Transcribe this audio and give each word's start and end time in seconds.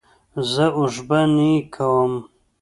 زه 0.51 0.65
اوښبهني 0.77 1.53
کوم. 1.75 2.13